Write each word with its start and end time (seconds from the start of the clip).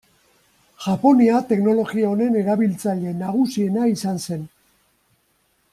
Japonia 0.85 1.41
teknologia 1.51 2.07
honen 2.13 2.39
erabiltzaile 2.41 3.15
nagusiena 3.21 3.87
izan 3.95 4.21
zen. 4.29 4.49